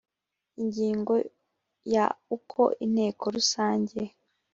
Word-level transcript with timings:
ingingo 0.61 1.13
ya 1.93 2.05
uko 2.35 2.61
inteko 2.85 3.23
rusange 3.35 3.99